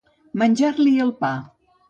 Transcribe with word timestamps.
Menjar-li 0.43 0.95
el 1.05 1.13
pa. 1.21 1.33